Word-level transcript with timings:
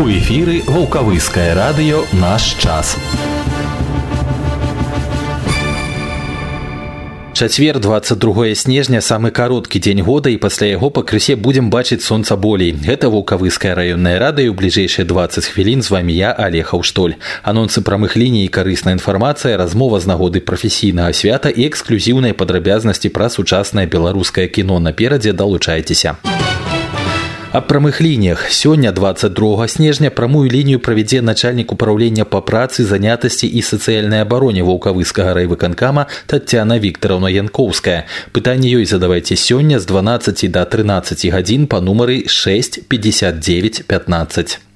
У 0.00 0.08
эфіры 0.08 0.62
вулкавыскае 0.64 1.52
радыё 1.52 1.98
наш 2.16 2.56
час. 2.56 2.96
Чацвер 7.36 7.78
22 7.78 8.54
снежня 8.54 9.02
самы 9.04 9.30
кароткі 9.30 9.76
дзень 9.76 10.00
года 10.00 10.32
і 10.32 10.40
пасля 10.40 10.72
яго 10.72 10.88
пакрысе 10.88 11.36
будзем 11.36 11.68
бачыць 11.68 12.00
сонца 12.00 12.36
болей. 12.36 12.72
Гэта 12.72 13.12
вулкавыская 13.12 13.76
раённая 13.76 14.16
рада 14.16 14.40
ў 14.40 14.56
бліжэйшыя 14.56 15.04
20 15.04 15.52
хвілін 15.52 15.84
з 15.84 15.92
вами 15.92 16.16
я 16.16 16.32
алехаў 16.32 16.80
штоль. 16.80 17.20
Анонсы 17.44 17.84
прамых 17.84 18.16
ліній 18.16 18.48
карысная 18.48 18.96
інфармацыя, 18.96 19.60
размова 19.60 20.00
з 20.00 20.08
нагоды 20.08 20.40
прафесійнага 20.40 21.12
свята 21.12 21.52
і 21.52 21.68
эксклюзіўнай 21.68 22.32
падрабязнасці 22.32 23.12
пра 23.12 23.28
сучаснае 23.28 23.84
беларускае 23.84 24.48
кіно 24.48 24.80
наперадзе 24.80 25.36
далучайцеся. 25.36 26.16
Аб 27.52 27.66
прамых 27.66 28.00
лініях 28.00 28.52
сёння 28.52 28.92
22 28.92 29.68
снежня 29.68 30.10
прамую 30.10 30.50
лінію 30.50 30.78
правядзе 30.78 31.22
начальнік 31.22 31.72
управлення 31.72 32.24
па 32.24 32.38
працы 32.38 32.86
занятасці 32.86 33.50
і 33.50 33.62
сацыяльнай 33.62 34.22
абароне 34.22 34.62
ваўкавыскага 34.62 35.34
райвыканкама 35.34 36.06
татяна 36.30 36.78
викторовна 36.78 37.26
янкоўская 37.26 38.06
пытанне 38.30 38.70
ёй 38.70 38.86
задавайце 38.86 39.34
сёння 39.34 39.82
з 39.82 39.86
12 39.90 40.46
до 40.46 40.64
13 40.64 41.26
гадзін 41.26 41.66
па 41.66 41.82
нумары 41.82 42.22
6 42.30 42.86
59 42.86 43.82
15 43.82 44.69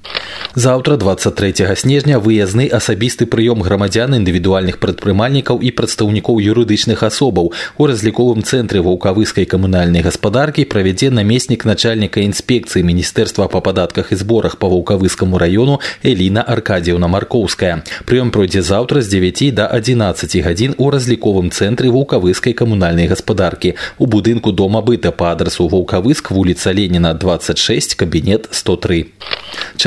Заўтра 0.55 0.97
23 0.97 1.75
снежня 1.75 2.17
выязны 2.17 2.67
асабісты 2.67 3.27
прыём 3.29 3.61
грамадзян 3.61 4.15
індывідуальных 4.17 4.79
прадпрымальнікаў 4.81 5.61
і 5.61 5.69
прадстаўнікоў 5.77 6.41
юрыдычных 6.41 7.03
асобаў 7.05 7.53
у 7.77 7.85
разліковым 7.85 8.41
цэнтры 8.41 8.81
ваўкавыскай 8.81 9.45
камунальнай 9.45 10.01
гаспадаркі 10.01 10.65
правядзе 10.65 11.11
намеснік 11.13 11.65
начальніка 11.69 12.25
інспекцыі 12.25 12.81
міністэрства 12.81 13.45
па 13.45 13.61
падатках 13.61 14.11
і 14.11 14.17
зборах 14.17 14.57
па 14.57 14.67
ваўкавыскаму 14.73 15.37
раёну 15.37 15.77
Эліна 16.01 16.41
Аркадзіўна 16.41 17.07
Маркоўская. 17.07 17.85
Прыём 18.09 18.31
пройдзе 18.31 18.65
заўтра 18.65 19.05
з 19.05 19.07
9 19.13 19.53
до 19.53 19.69
11 19.69 20.33
гадзін 20.41 20.73
у 20.81 20.89
разліковым 20.89 21.53
цэнтры 21.53 21.93
ваўкавыскай 21.93 22.57
камунальнай 22.57 23.05
гаспадаркі 23.05 23.75
у 23.99 24.09
будынку 24.09 24.51
дома 24.51 24.81
быта 24.81 25.13
па 25.13 25.31
адрасу 25.37 25.69
ваўкавыск 25.69 26.33
вуліца 26.33 26.73
Леніна 26.73 27.13
26 27.13 27.93
кабінет 27.93 28.49
103. 28.49 29.05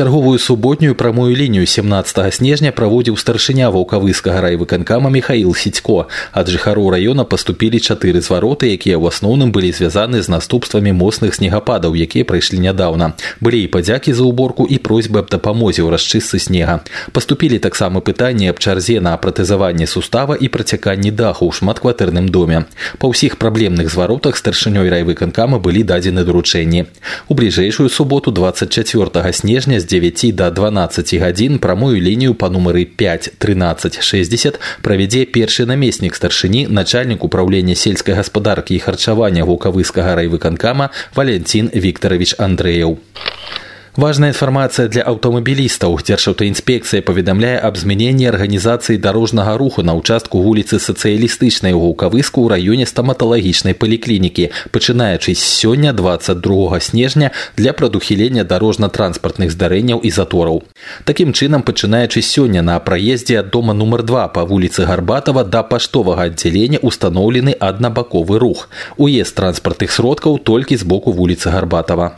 Чарговую 0.08 0.40
суботнюю 0.40 0.96
прамую 0.96 1.36
лінію 1.36 1.66
17 1.66 2.34
снежня 2.34 2.72
праводзіў 2.72 3.18
старшыня 3.20 3.68
ваўкавыскага 3.76 4.40
райвыканкама 4.40 5.10
Михаил 5.12 5.52
Сідько. 5.52 6.08
Ад 6.32 6.48
жыхароў 6.48 6.96
раёна 6.96 7.28
паступілі 7.28 7.76
чатыры 7.76 8.24
звароты, 8.24 8.72
якія 8.72 8.96
ў 8.96 9.12
асноўным 9.12 9.52
былі 9.52 9.76
звязаны 9.76 10.24
з 10.24 10.32
наступствамі 10.32 10.96
моцных 10.96 11.36
снегападаў, 11.36 11.92
якія 11.92 12.24
прайшлі 12.24 12.64
нядаўна. 12.64 13.20
Былі 13.44 13.60
і 13.60 13.68
падзякі 13.68 14.16
за 14.16 14.24
ўборку 14.24 14.64
і 14.64 14.80
просьбы 14.80 15.20
аб 15.20 15.28
дапамозе 15.28 15.84
ў 15.84 15.92
расчыстцы 15.92 16.40
снега. 16.40 16.88
Паступілі 17.12 17.60
таксама 17.60 18.00
пытанні 18.00 18.48
аб 18.48 18.64
чарзе 18.64 19.04
на 19.04 19.12
пратэзаванне 19.20 19.92
сустава 19.92 20.40
і 20.40 20.48
працяканні 20.48 21.12
даху 21.12 21.52
ў 21.52 21.60
шматкватэрным 21.60 22.32
доме. 22.32 22.64
Па 22.96 23.12
ўсіх 23.12 23.36
праблемных 23.36 23.92
зваротах 23.92 24.40
старшынёй 24.40 24.88
райвыканкама 24.88 25.60
былі 25.60 25.84
дадзены 25.84 26.24
даручэнні. 26.24 26.88
У 27.28 27.36
бліжэйшую 27.36 27.92
суботу 27.92 28.32
24 28.32 29.12
снежня 29.36 29.84
з 29.84 29.97
9 29.97 30.35
до 30.35 30.51
12 30.51 31.15
гадзін 31.15 31.59
прамую 31.59 32.01
лінію 32.01 32.35
па 32.35 32.49
нумары 32.49 32.85
5 32.85 33.33
13 33.39 34.03
60 34.03 34.61
правядзе 34.83 35.25
першы 35.25 35.67
намеснік 35.67 36.15
старшыні 36.15 36.67
начальнік 36.69 37.25
управлення 37.25 37.75
сельскай 37.75 38.15
гаспадаркі 38.15 38.75
і 38.77 38.79
харчавання 38.79 39.45
гукавыскага 39.45 40.15
райвыканкама 40.21 40.91
валентин 41.15 41.71
викторович 41.75 42.35
андреев 42.39 42.99
Важная 43.97 44.33
інфармацыя 44.33 44.89
для 44.89 45.03
аўтамабілістаў. 45.05 46.01
Дзяржаўтаінспекцыя 46.01 47.05
паведамляе 47.05 47.61
аб 47.61 47.77
змяненні 47.77 48.25
арганізацыі 48.33 48.97
дарожнага 48.97 49.59
руху 49.61 49.85
на 49.85 49.93
ўчастку 49.93 50.41
вуліцы 50.41 50.81
сацыялістычнай 50.81 51.77
у 51.77 51.93
гукавыску 51.93 52.41
ў 52.41 52.57
раёне 52.57 52.89
стаматалагічнай 52.89 53.77
паліклінікі, 53.77 54.49
пачынаючы 54.73 55.37
з 55.37 55.45
сёння 55.45 55.93
22 55.93 56.81
снежня 56.81 57.37
для 57.61 57.77
прадухілення 57.77 58.49
дарожна-транспартных 58.49 59.53
здарэнняў 59.53 60.01
і 60.01 60.09
затораў. 60.09 60.65
Такім 61.05 61.37
чынам, 61.37 61.61
пачынаючы 61.61 62.25
сёння 62.25 62.65
на 62.65 62.81
праездзе 62.81 63.45
ад 63.45 63.53
дома 63.53 63.77
нумар 63.77 64.09
2 64.09 64.29
па 64.33 64.49
вуліцы 64.49 64.89
гарбатава 64.89 65.45
да 65.45 65.61
паштовага 65.61 66.33
аддзялення 66.33 66.81
устаноўлены 66.81 67.53
аднабаковы 67.61 68.41
рух. 68.41 68.73
Уезд 68.97 69.37
транспартных 69.37 69.93
сродкаў 69.93 70.41
толькі 70.41 70.81
з 70.81 70.89
боку 70.89 71.13
вуліцы 71.13 71.53
гарбатава. 71.53 72.17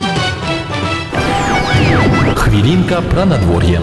Хвілінка 2.50 3.02
пра 3.10 3.24
надвор'е. 3.24 3.80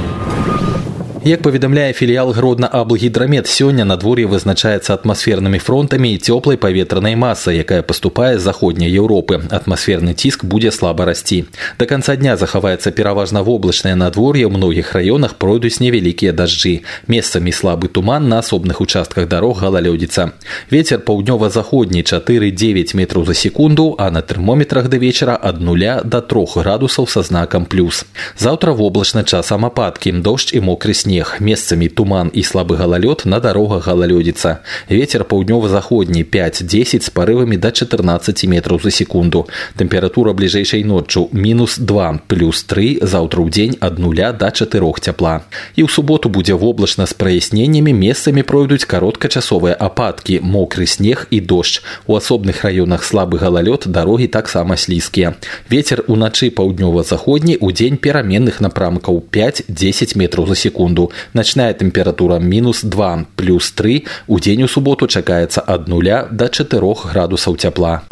Як 1.27 1.43
паведамляе 1.43 1.93
філіял 1.93 2.33
гродна 2.33 2.67
аблагідрамет 2.67 3.47
сёння 3.47 3.85
надвор'е 3.85 4.27
вызначаецца 4.27 4.95
атмасфернымі 4.95 5.59
фронтамі 5.59 6.11
і 6.15 6.19
цёплай 6.19 6.57
паветранай 6.57 7.15
масай, 7.15 7.63
якая 7.63 7.83
паступае 7.83 8.39
з 8.39 8.43
заходняй 8.43 8.91
Еўропы. 8.91 9.39
Атмасферны 9.51 10.15
ціск 10.15 10.45
будзе 10.45 10.71
слаба 10.71 11.05
расці. 11.05 11.45
Да 11.79 11.87
канца 11.87 12.17
дня 12.17 12.37
захаваецца 12.37 12.91
пераважна 12.91 13.43
воблачнае 13.47 13.95
надвор'е 13.95 14.45
ў 14.45 14.53
многіх 14.53 14.93
раёнах 14.93 15.39
пройдуць 15.39 15.79
невялікія 15.79 16.33
дажджы. 16.33 16.83
Месцамі 17.07 17.55
слабы 17.55 17.89
туман 17.89 18.29
на 18.29 18.43
асобных 18.43 18.83
участках 18.83 19.29
дарог 19.29 19.63
галалёдзіца. 19.63 20.35
Вецер 20.75 21.07
паўднёва-заходні 21.07 22.03
4-9 22.03 22.97
метраў 22.99 23.25
за 23.31 23.35
секунду, 23.35 23.95
а 23.99 24.11
на 24.11 24.21
тэрмометрах 24.21 24.89
да 24.89 24.99
вечара 24.99 25.39
ад 25.41 25.63
нуля 25.63 26.03
до 26.05 26.21
3 26.21 26.59
градусаў 26.59 27.07
са 27.07 27.23
знакам 27.23 27.65
плюс. 27.65 28.05
Заўтра 28.37 28.75
воблачна 28.75 29.23
часам 29.23 29.65
ападкі, 29.65 30.13
дождж 30.13 30.53
і 30.53 30.61
мокры 30.61 30.93
снег 30.93 31.13
снег 31.17 31.37
месцамі 31.41 31.89
туман 31.89 32.31
і 32.33 32.43
слабы 32.43 32.77
галалёд 32.77 33.23
на 33.25 33.41
дарогах 33.41 33.87
галалёдзіца 33.87 34.65
ветер 34.89 35.25
паўднёва-заходні 35.25 36.25
5-10 36.25 37.03
з 37.03 37.11
парывамі 37.11 37.57
до 37.57 37.71
14 37.71 38.45
метров 38.47 38.83
за 38.83 38.91
секунду 38.91 39.47
тэмпература 39.77 40.33
бліжэйшай 40.33 40.85
ноччу 40.85 41.29
мінус 41.33 41.79
2 41.79 42.27
плюс 42.27 42.65
3 42.65 42.99
заўтра 43.03 43.45
ў 43.45 43.49
дзень 43.51 43.77
ад 43.81 43.99
нуля 43.99 44.33
до 44.33 44.51
4 44.51 44.81
цяпла 45.01 45.45
і 45.77 45.85
ў 45.85 45.89
суботу 45.89 46.33
будзе 46.33 46.55
воблачна 46.55 47.07
з 47.07 47.15
праясненнямі 47.15 47.93
месцамі 47.93 48.43
пройдуць 48.43 48.89
кароткачасовыя 48.89 49.77
ападкі 49.79 50.41
мокры 50.43 50.87
снег 50.87 51.29
і 51.31 51.41
дождж 51.41 51.85
у 52.07 52.17
асобных 52.17 52.65
раёнах 52.65 53.05
слабы 53.05 53.39
галалёд 53.39 53.87
дарогі 53.87 54.27
таксама 54.27 54.77
слізкія 54.77 55.37
ветер 55.71 56.03
уначы 56.09 56.51
паўднёва-заходні 56.51 57.61
у 57.61 57.71
дзень 57.71 57.97
пераменных 57.97 58.61
напрамкаў 58.61 59.23
5-10 59.31 60.19
метров 60.19 60.49
за 60.49 60.57
секунду 60.57 61.06
Ночная 61.34 61.74
температура 61.74 62.40
минус 62.40 62.84
2 62.84 63.26
плюс 63.36 63.72
3. 63.72 64.06
У 64.28 64.40
день 64.40 64.64
у 64.64 64.68
субботу 64.68 65.08
чакаецца 65.08 65.64
ад 65.66 65.88
0 65.88 66.28
до 66.32 66.50
4 66.50 66.96
градусов 67.12 67.58
тепла. 67.58 68.04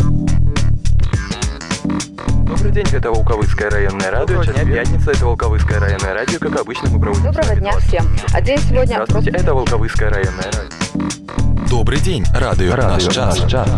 Добрый 2.48 2.72
день, 2.72 2.86
это 2.94 3.12
Волковыцкое 3.12 3.70
районное 3.70 4.12
радио. 4.12 4.44
Сейчас 4.44 4.56
пятница, 4.56 5.12
это 5.12 5.26
Волковыцкое 5.26 5.80
районное 5.80 6.14
радио. 6.14 6.40
Как 6.40 6.60
обычно, 6.60 6.90
мы 6.90 7.00
проводим... 7.00 7.26
Доброго 7.26 7.56
дня 7.56 7.72
всем. 7.80 8.06
А 8.34 8.42
день 8.42 8.60
сегодня... 8.60 8.96
Здравствуйте, 9.04 9.32
это 9.32 9.54
Волковыцкое 9.54 10.10
районное 10.10 10.46
радио. 10.46 11.70
Добрый 11.70 12.00
день, 12.00 12.24
радио, 12.34 12.76
радио 12.76 13.06
наш 13.06 13.14
час. 13.14 13.40
Наш 13.40 13.52
час. 13.52 13.70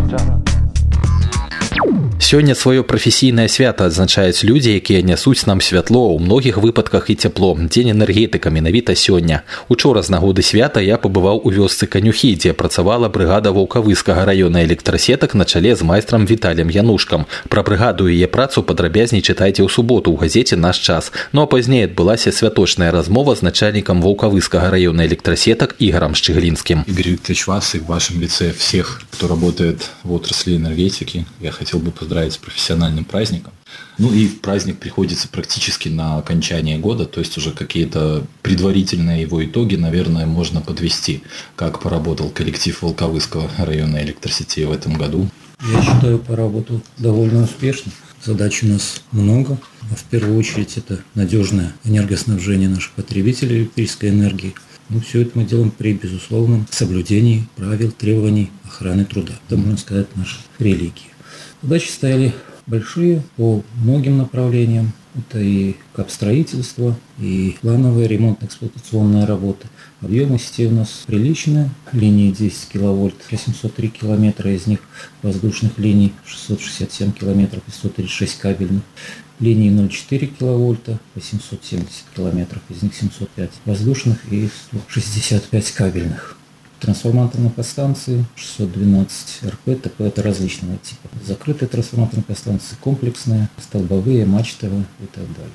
Сёння 2.33 2.55
сваё 2.55 2.83
прафесійнае 2.83 3.49
свята 3.49 3.85
адзначаюць 3.85 4.47
людзі, 4.47 4.73
якія 4.79 5.01
нясуць 5.03 5.45
нам 5.45 5.61
святло 5.61 6.15
ў 6.15 6.23
многіх 6.23 6.57
выпадках 6.57 7.11
і 7.11 7.15
цяпло 7.19 7.51
дзень 7.59 7.91
энергетыка 7.91 8.49
менавіта 8.49 8.95
сёння. 8.95 9.43
Учора 9.67 10.01
з 10.01 10.09
нагоды 10.09 10.41
свята 10.41 10.79
я 10.79 10.95
пабываў 10.97 11.43
у 11.43 11.51
вёсцы 11.51 11.85
канюхі, 11.85 12.33
дзе 12.39 12.53
працавала 12.53 13.09
брыгада 13.09 13.51
ваўкавыскага 13.51 14.23
раёна 14.25 14.63
электрасетак 14.63 15.35
на 15.35 15.45
чале 15.45 15.75
з 15.75 15.83
майстрам 15.83 16.25
Віталем 16.25 16.71
Янушкам. 16.71 17.27
Пра 17.49 17.61
брыгаду 17.61 18.07
яе 18.07 18.25
працу 18.31 18.63
падрабязней 18.63 19.21
чытайце 19.21 19.61
ў 19.61 19.69
суботу 19.69 20.15
ў 20.15 20.23
газеце 20.23 20.55
наш 20.55 20.79
час. 20.79 21.11
Ну 21.33 21.43
а 21.43 21.45
пазней 21.45 21.85
адбылася 21.91 22.31
святочная 22.31 22.89
размова 22.89 23.35
з 23.35 23.43
начальнікам 23.43 24.01
ваўкавыскага 24.01 24.71
раёна 24.71 25.05
электрасетак 25.05 25.75
Игорем 25.77 26.15
Щеглинским. 26.15 26.87
Игорь 26.87 27.19
Викторович, 27.19 27.47
вас 27.47 27.75
и 27.75 27.79
в 27.79 27.85
вашем 27.85 28.21
лице 28.21 28.53
всех, 28.57 29.03
кто 29.11 29.27
работает 29.27 29.91
в 30.03 30.13
отрасли 30.13 30.55
энергетики, 30.55 31.25
я 31.41 31.51
хотел 31.51 31.79
бы 31.79 31.91
поздравить 31.91 32.06
с 32.08 32.36
профессиональным 32.36 33.04
праздником. 33.04 33.52
Ну 33.98 34.12
и 34.12 34.28
праздник 34.28 34.78
приходится 34.78 35.28
практически 35.28 35.88
на 35.88 36.18
окончание 36.18 36.78
года, 36.78 37.04
то 37.04 37.20
есть 37.20 37.36
уже 37.36 37.50
какие-то 37.50 38.24
предварительные 38.42 39.22
его 39.22 39.44
итоги, 39.44 39.76
наверное, 39.76 40.26
можно 40.26 40.60
подвести, 40.60 41.22
как 41.56 41.80
поработал 41.80 42.30
коллектив 42.30 42.80
Волковыского 42.80 43.50
района 43.58 44.02
электросети 44.02 44.60
в 44.60 44.72
этом 44.72 44.94
году. 44.94 45.28
Я 45.60 45.82
считаю, 45.82 46.18
поработал 46.18 46.80
довольно 46.96 47.42
успешно. 47.42 47.92
Задач 48.24 48.62
у 48.62 48.66
нас 48.66 49.02
много. 49.12 49.58
В 49.96 50.04
первую 50.04 50.38
очередь 50.38 50.76
это 50.76 51.00
надежное 51.14 51.74
энергоснабжение 51.84 52.68
наших 52.68 52.92
потребителей 52.92 53.60
электрической 53.60 54.10
энергии. 54.10 54.54
Ну, 54.90 55.00
все 55.00 55.22
это 55.22 55.32
мы 55.34 55.44
делаем 55.44 55.70
при 55.70 55.92
безусловном 55.92 56.66
соблюдении 56.70 57.46
правил, 57.56 57.92
требований 57.92 58.50
охраны 58.64 59.04
труда. 59.04 59.34
Это, 59.46 59.58
можно 59.58 59.76
сказать, 59.76 60.06
наша 60.16 60.36
религия. 60.58 61.10
Задачи 61.62 61.90
стояли 61.90 62.32
большие 62.66 63.22
по 63.36 63.62
многим 63.82 64.16
направлениям. 64.16 64.92
Это 65.14 65.40
и 65.40 65.74
капстроительство, 65.94 66.96
и 67.18 67.56
плановая 67.60 68.06
ремонтно-эксплуатационная 68.06 69.26
работа. 69.26 69.66
Объемы 70.00 70.38
сети 70.38 70.66
у 70.66 70.70
нас 70.70 71.02
приличные. 71.06 71.70
Линии 71.92 72.30
10 72.30 72.68
киловольт, 72.68 73.16
703 73.28 73.88
километра, 73.88 74.50
из 74.52 74.66
них 74.66 74.78
воздушных 75.22 75.76
линий 75.78 76.12
667 76.24 77.12
километров 77.12 77.62
и 77.66 77.70
136 77.72 78.38
кабельных. 78.38 78.82
Линии 79.40 79.70
0,4 79.70 80.26
киловольта, 80.26 80.98
870 81.14 81.86
километров, 82.14 82.62
из 82.68 82.82
них 82.82 82.94
705 82.94 83.50
воздушных 83.64 84.18
и 84.32 84.48
165 84.70 85.70
кабельных. 85.72 86.36
Трансформаторные 86.80 87.50
подстанции 87.50 88.24
612 88.36 89.44
РП, 89.44 89.82
ТП 89.82 90.00
это 90.00 90.22
различного 90.22 90.76
типа. 90.78 91.08
Закрытые 91.26 91.68
трансформаторные 91.68 92.24
подстанции, 92.24 92.76
комплексные, 92.80 93.48
столбовые, 93.60 94.26
мачтовые 94.26 94.84
и 95.00 95.06
так 95.06 95.26
далее. 95.34 95.52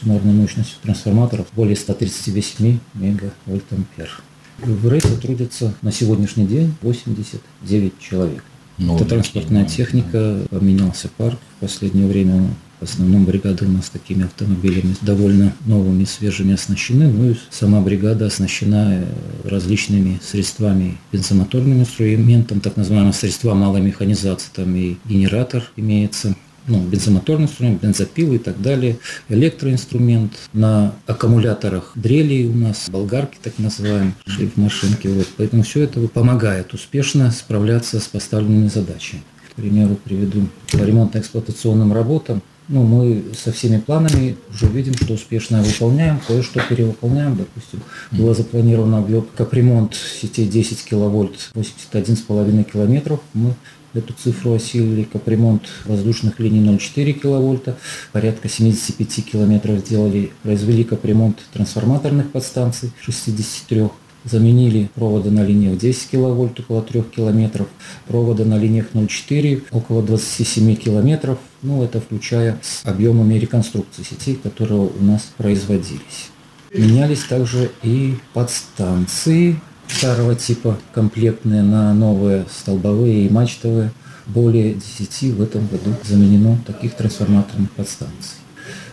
Суммарная 0.00 0.32
мощность 0.32 0.78
трансформаторов 0.82 1.46
более 1.54 1.76
138 1.76 2.78
мегавольт-ампер. 2.94 4.22
В 4.58 4.88
РЭСе 4.88 5.16
трудится 5.16 5.74
на 5.82 5.90
сегодняшний 5.92 6.46
день 6.46 6.74
89 6.82 7.98
человек. 7.98 8.44
Но 8.78 8.96
Это 8.96 9.04
транспортная 9.04 9.64
техника, 9.64 10.40
поменялся 10.50 11.08
парк 11.08 11.38
в 11.56 11.60
последнее 11.60 12.06
время. 12.06 12.54
В 12.80 12.84
основном 12.84 13.26
бригады 13.26 13.66
у 13.66 13.68
нас 13.68 13.90
такими 13.90 14.24
автомобилями 14.24 14.96
довольно 15.02 15.52
новыми, 15.66 16.04
свежими 16.04 16.54
оснащены. 16.54 17.12
Ну 17.12 17.32
и 17.32 17.34
сама 17.50 17.82
бригада 17.82 18.24
оснащена 18.24 19.02
э, 19.02 19.04
различными 19.44 20.18
средствами, 20.24 20.96
бензомоторным 21.12 21.80
инструментом, 21.80 22.60
так 22.60 22.78
называемые 22.78 23.12
средства 23.12 23.52
малой 23.52 23.82
механизации, 23.82 24.48
там 24.54 24.74
и 24.74 24.96
генератор 25.04 25.62
имеется 25.76 26.34
ну, 26.66 26.80
бензомоторный 26.80 27.44
инструмент, 27.44 27.82
бензопилы 27.82 28.36
и 28.36 28.38
так 28.38 28.62
далее, 28.62 28.98
электроинструмент. 29.28 30.32
На 30.54 30.94
аккумуляторах 31.06 31.92
дрели 31.96 32.46
у 32.46 32.54
нас, 32.54 32.88
болгарки 32.88 33.36
так 33.42 33.58
называемые, 33.58 34.14
шлейф-машинки. 34.26 35.08
Вот. 35.08 35.28
Поэтому 35.36 35.64
все 35.64 35.82
это 35.82 36.00
помогает 36.08 36.72
успешно 36.72 37.30
справляться 37.30 38.00
с 38.00 38.08
поставленными 38.08 38.68
задачами. 38.68 39.22
К 39.52 39.56
примеру, 39.56 39.98
приведу 40.02 40.46
по 40.72 40.76
ремонтно-эксплуатационным 40.76 41.92
работам 41.92 42.40
ну, 42.70 42.84
мы 42.84 43.24
со 43.34 43.52
всеми 43.52 43.78
планами 43.78 44.36
уже 44.48 44.66
видим, 44.66 44.94
что 44.94 45.14
успешно 45.14 45.60
выполняем, 45.60 46.20
кое-что 46.26 46.60
перевыполняем. 46.68 47.36
Допустим, 47.36 47.82
было 48.12 48.32
запланировано 48.32 48.98
объем 48.98 49.26
капремонт 49.36 49.94
сетей 49.94 50.46
10 50.46 50.84
киловольт, 50.84 51.50
81,5 51.54 52.64
километров. 52.70 53.20
Мы 53.34 53.54
эту 53.92 54.14
цифру 54.14 54.54
осилили. 54.54 55.02
Капремонт 55.02 55.62
воздушных 55.84 56.38
линий 56.38 56.60
0,4 56.60 57.12
киловольта, 57.12 57.76
порядка 58.12 58.48
75 58.48 59.24
километров 59.26 59.80
сделали. 59.80 60.30
Произвели 60.44 60.84
капремонт 60.84 61.38
трансформаторных 61.52 62.30
подстанций 62.30 62.92
63 63.00 63.88
Заменили 64.22 64.90
проводы 64.94 65.30
на 65.30 65.42
линиях 65.42 65.78
10 65.78 66.10
киловольт, 66.10 66.60
около 66.60 66.82
3 66.82 67.02
километров, 67.04 67.68
проводы 68.06 68.44
на 68.44 68.58
линиях 68.58 68.88
0,4, 68.92 69.62
около 69.70 70.02
27 70.02 70.76
километров, 70.76 71.38
ну 71.62 71.82
это 71.82 72.00
включая 72.00 72.58
с 72.62 72.86
объемами 72.86 73.34
реконструкции 73.34 74.02
сетей, 74.02 74.36
которые 74.36 74.80
у 74.80 75.02
нас 75.02 75.30
производились. 75.36 76.30
Менялись 76.72 77.24
также 77.24 77.70
и 77.82 78.16
подстанции 78.32 79.60
старого 79.88 80.34
типа, 80.34 80.78
комплектные 80.92 81.62
на 81.62 81.92
новые 81.94 82.46
столбовые 82.50 83.26
и 83.26 83.30
мачтовые. 83.30 83.92
Более 84.26 84.74
10 84.74 85.34
в 85.34 85.42
этом 85.42 85.66
году 85.66 85.96
заменено 86.04 86.56
таких 86.64 86.94
трансформаторных 86.94 87.70
подстанций. 87.72 88.36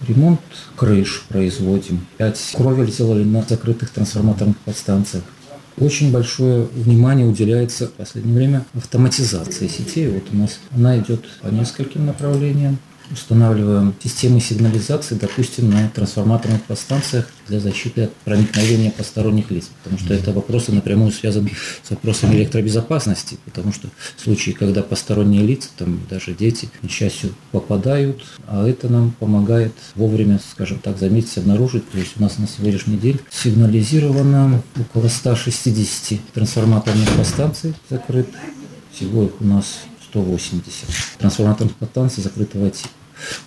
Ремонт 0.07 0.39
крыш 0.75 1.25
производим. 1.27 2.07
Пять 2.17 2.39
кровель 2.55 2.91
сделали 2.91 3.23
на 3.23 3.43
закрытых 3.43 3.91
трансформаторных 3.91 4.57
подстанциях. 4.59 5.23
Очень 5.79 6.11
большое 6.11 6.67
внимание 6.73 7.27
уделяется 7.27 7.87
в 7.87 7.91
последнее 7.91 8.35
время 8.35 8.65
автоматизации 8.75 9.67
сетей. 9.67 10.07
Вот 10.07 10.23
у 10.33 10.35
нас 10.35 10.59
она 10.75 10.97
идет 10.97 11.23
по 11.41 11.49
нескольким 11.49 12.07
направлениям 12.07 12.79
устанавливаем 13.11 13.93
системы 14.03 14.39
сигнализации, 14.39 15.15
допустим, 15.15 15.69
на 15.69 15.89
трансформаторных 15.89 16.63
подстанциях 16.63 17.27
для 17.47 17.59
защиты 17.59 18.03
от 18.03 18.13
проникновения 18.17 18.91
посторонних 18.91 19.51
лиц, 19.51 19.69
потому 19.83 19.99
что 19.99 20.13
это 20.13 20.31
вопросы 20.31 20.71
напрямую 20.71 21.11
связаны 21.11 21.51
с 21.83 21.89
вопросами 21.89 22.35
электробезопасности, 22.35 23.37
потому 23.45 23.71
что 23.71 23.87
в 24.17 24.21
случае, 24.21 24.55
когда 24.55 24.83
посторонние 24.83 25.43
лица, 25.43 25.69
там 25.77 25.99
даже 26.09 26.33
дети, 26.33 26.69
к 26.81 26.89
счастью, 26.89 27.33
попадают, 27.51 28.23
а 28.47 28.67
это 28.67 28.89
нам 28.89 29.11
помогает 29.11 29.73
вовремя, 29.95 30.39
скажем 30.51 30.79
так, 30.79 30.97
заметить, 30.97 31.37
обнаружить. 31.37 31.89
То 31.89 31.97
есть 31.97 32.13
у 32.17 32.21
нас 32.21 32.37
на 32.37 32.47
сегодняшний 32.47 32.97
день 32.97 33.19
сигнализировано 33.31 34.61
около 34.79 35.07
160 35.07 36.19
трансформаторных 36.33 37.09
подстанций 37.15 37.73
закрытых. 37.89 38.39
Всего 38.93 39.25
их 39.25 39.31
у 39.39 39.45
нас 39.45 39.79
180 40.23 40.85
трансформаторных 41.19 41.75
подстанций 41.75 42.23
закрытого 42.23 42.69
типа. 42.69 42.89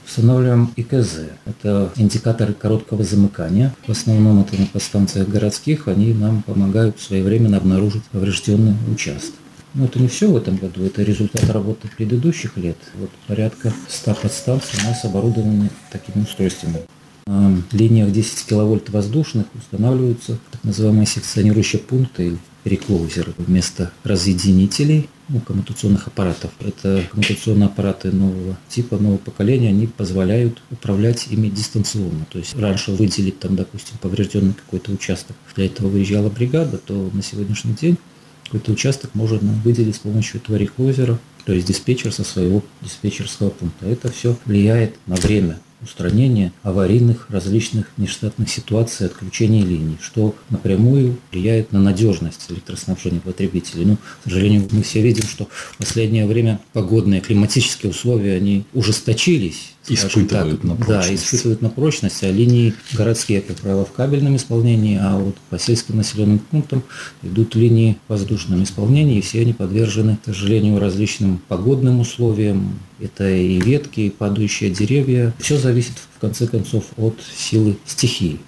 Устанавливаем 0.05 0.72
ИКЗ. 0.76 1.20
Это 1.44 1.93
индикаторы 1.96 2.55
короткого 2.55 3.05
замыкания. 3.05 3.75
В 3.87 3.90
основном 3.90 4.40
это 4.40 4.56
на 4.61 4.67
подстанциях 4.67 5.28
городских. 5.28 5.87
Они 5.87 6.12
нам 6.12 6.43
помогают 6.43 7.00
своевременно 7.00 7.56
обнаружить 7.56 8.02
поврежденный 8.05 8.75
участок. 8.93 9.34
Но 9.75 9.84
это 9.84 10.00
не 10.00 10.08
все 10.08 10.28
в 10.28 10.37
этом 10.37 10.56
году, 10.56 10.84
это 10.84 11.05
результат 11.05 11.49
работы 11.49 11.88
предыдущих 11.96 12.56
лет. 12.56 12.76
Вот 12.96 13.11
порядка 13.28 13.72
100 13.88 14.14
подстанций 14.14 14.81
у 14.82 14.88
нас 14.88 15.05
оборудованы 15.05 15.70
такими 15.93 16.25
устройствами. 16.25 16.81
На 17.26 17.62
линиях 17.70 18.11
10 18.11 18.46
киловольт 18.46 18.90
воздушных 18.90 19.46
устанавливаются 19.55 20.38
так 20.50 20.64
называемые 20.64 21.06
секционирующие 21.06 21.81
пункты 21.81 22.26
или 22.26 22.38
реклоузеры 22.65 23.33
вместо 23.39 23.93
разъединителей 24.05 25.09
ну, 25.29 25.41
коммутационных 25.41 26.07
аппаратов. 26.09 26.51
Это 26.61 27.05
коммутационные 27.11 27.67
аппараты 27.67 28.11
нового 28.11 28.59
типа, 28.69 28.97
нового 28.97 29.19
поколения, 29.19 29.69
они 29.69 29.87
позволяют 29.87 30.61
управлять 30.71 31.29
ими 31.31 31.49
дистанционно. 31.49 32.27
То 32.31 32.39
есть 32.39 32.57
раньше 32.57 32.93
выделить 32.93 33.39
там, 33.39 33.57
допустим, 33.57 33.97
поврежденный 34.01 34.55
какой-то 34.55 34.93
участок, 34.93 35.37
для 35.55 35.67
этого 35.67 35.89
выезжала 35.89 36.29
бригада, 36.29 36.79
то 36.79 37.11
на 37.12 37.23
сегодняшний 37.23 37.75
день 37.75 37.97
какой-то 38.45 38.73
участок 38.73 39.15
можно 39.15 39.53
выделить 39.65 39.97
с 39.97 40.01
помощью 40.01 40.41
этого 40.41 40.56
реклозера, 40.56 41.19
то 41.45 41.53
есть 41.53 41.69
диспетчер 41.69 42.13
со 42.13 42.25
своего 42.25 42.65
диспетчерского 42.83 43.51
пункта. 43.51 43.87
Это 43.87 44.11
все 44.11 44.37
влияет 44.45 44.97
на 45.06 45.15
время 45.15 45.59
устранения 45.82 46.53
аварийных 46.62 47.27
различных 47.31 47.87
нештатных 47.97 48.49
ситуаций 48.49 49.06
отключения 49.06 49.65
линий, 49.65 49.99
что 50.01 50.34
напрямую 50.51 51.19
влияет 51.32 51.72
на 51.72 51.81
надежность 51.81 52.46
электроснабжения 52.51 53.20
потребителей. 53.20 53.84
Ну, 53.84 53.96
к 53.96 54.25
сожалению, 54.25 54.69
мы 54.70 54.82
все 54.82 55.01
видим, 55.01 55.25
что 55.25 55.49
в 55.51 55.79
последнее 55.79 56.27
время 56.27 56.60
погодные 56.72 57.20
климатические 57.20 57.91
условия, 57.91 58.37
они 58.37 58.65
ужесточились, 58.75 59.72
испытывают 59.91 60.63
так, 60.63 60.65
на 60.65 60.77
прочность. 60.77 61.09
Да, 61.09 61.15
испытывают 61.15 61.63
на 61.63 61.70
прочность, 61.70 62.23
а 62.23 62.31
линии 62.31 62.75
городские, 62.93 63.41
как 63.41 63.56
правило, 63.56 63.85
в 63.85 63.93
кабельном 63.93 64.37
исполнении, 64.37 64.99
а 65.01 65.19
вот 65.19 65.37
по 65.51 65.59
сельским 65.59 65.97
населенным 65.97 66.39
пунктам 66.39 66.82
идут 67.23 67.55
линии 67.55 67.99
в 68.06 68.11
воздушном 68.11 68.63
исполнении, 68.63 69.19
и 69.19 69.20
все 69.20 69.41
они 69.41 69.53
подвержены, 69.53 70.19
к 70.23 70.27
сожалению, 70.27 70.79
различным 70.79 71.41
погодным 71.49 72.01
условиям. 72.01 72.79
Это 73.01 73.31
и 73.31 73.61
ветки, 73.61 74.01
и 74.01 74.11
падающие 74.11 74.70
деревья. 74.70 75.32
Все 75.39 75.56
зависит, 75.59 75.94
в 76.17 76.20
конце 76.20 76.47
концов, 76.47 76.85
от 76.97 77.19
силы 77.37 77.77
стихии. 77.87 78.39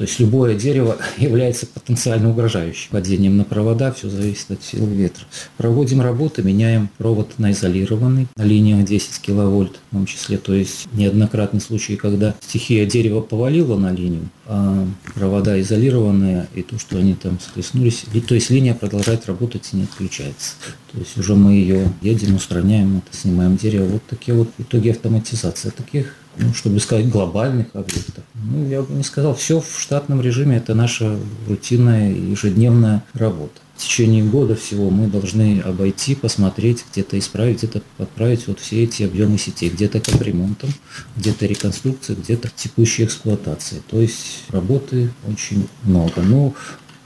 То 0.00 0.04
есть 0.04 0.18
любое 0.18 0.54
дерево 0.54 0.96
является 1.18 1.66
потенциально 1.66 2.30
угрожающим 2.30 2.88
падением 2.90 3.36
на 3.36 3.44
провода, 3.44 3.92
все 3.92 4.08
зависит 4.08 4.50
от 4.50 4.62
силы 4.62 4.94
ветра. 4.94 5.26
Проводим 5.58 6.00
работы, 6.00 6.42
меняем 6.42 6.88
провод 6.96 7.38
на 7.38 7.52
изолированный, 7.52 8.26
на 8.34 8.42
линиях 8.42 8.82
10 8.86 9.20
киловольт 9.20 9.78
в 9.90 9.94
том 9.94 10.06
числе. 10.06 10.38
То 10.38 10.54
есть 10.54 10.88
неоднократные 10.94 11.60
случаи, 11.60 11.96
когда 11.96 12.34
стихия 12.40 12.86
дерева 12.86 13.20
повалила 13.20 13.76
на 13.76 13.92
линию, 13.92 14.30
а 14.46 14.86
провода 15.14 15.60
изолированные, 15.60 16.48
и 16.54 16.62
то, 16.62 16.78
что 16.78 16.96
они 16.96 17.12
там 17.12 17.38
схлестнулись, 17.38 18.06
то 18.26 18.34
есть 18.34 18.48
линия 18.48 18.72
продолжает 18.72 19.26
работать 19.26 19.68
и 19.74 19.76
не 19.76 19.82
отключается. 19.82 20.54
То 20.92 20.98
есть 20.98 21.18
уже 21.18 21.34
мы 21.34 21.52
ее 21.52 21.92
едем, 22.00 22.36
устраняем, 22.36 23.02
снимаем 23.10 23.58
дерево. 23.58 23.84
Вот 23.84 24.02
такие 24.08 24.34
вот 24.34 24.48
итоги 24.56 24.88
автоматизации. 24.88 25.68
Таких 25.68 26.16
ну, 26.40 26.54
чтобы 26.54 26.80
сказать, 26.80 27.08
глобальных 27.08 27.66
объектов. 27.74 28.24
Ну, 28.34 28.68
я 28.68 28.82
бы 28.82 28.92
не 28.94 29.04
сказал, 29.04 29.34
все 29.34 29.60
в 29.60 29.80
штатном 29.80 30.20
режиме, 30.20 30.56
это 30.56 30.74
наша 30.74 31.18
рутинная 31.46 32.10
ежедневная 32.10 33.04
работа. 33.14 33.60
В 33.76 33.82
течение 33.82 34.22
года 34.22 34.54
всего 34.56 34.90
мы 34.90 35.06
должны 35.06 35.60
обойти, 35.60 36.14
посмотреть, 36.14 36.84
где-то 36.92 37.18
исправить, 37.18 37.58
где-то 37.58 37.80
подправить 37.96 38.46
вот 38.46 38.60
все 38.60 38.84
эти 38.84 39.04
объемы 39.04 39.38
сетей. 39.38 39.70
Где-то 39.70 40.00
капремонтом, 40.00 40.68
где-то 41.16 41.46
реконструкция, 41.46 42.16
где-то 42.16 42.50
текущей 42.54 43.04
эксплуатацией. 43.04 43.80
То 43.88 43.98
есть 43.98 44.44
работы 44.50 45.10
очень 45.26 45.66
много. 45.84 46.20
Ну, 46.20 46.54